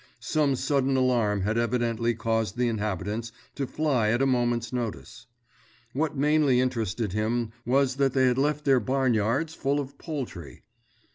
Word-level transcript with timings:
Some 0.19 0.55
sudden 0.55 0.97
alarm 0.97 1.41
had 1.41 1.59
evidently 1.59 2.15
caused 2.15 2.57
the 2.57 2.67
inhabitants 2.67 3.31
to 3.53 3.67
fly 3.67 4.09
at 4.09 4.19
a 4.23 4.25
moment's 4.25 4.73
notice. 4.73 5.27
What 5.93 6.17
mainly 6.17 6.59
interested 6.59 7.13
him 7.13 7.51
was 7.67 7.97
that 7.97 8.13
they 8.13 8.25
had 8.25 8.39
left 8.39 8.65
their 8.65 8.79
barnyards 8.79 9.53
full 9.53 9.79
of 9.79 9.99
poultry. 9.99 10.63